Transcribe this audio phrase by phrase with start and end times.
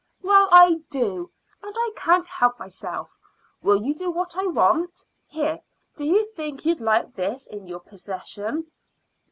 [0.23, 1.29] "Well, I do,
[1.61, 3.11] and I can't help myself.
[3.61, 5.05] Will you do what I want?
[5.27, 5.59] Here,
[5.95, 8.71] do you think you'd like this in your possession?"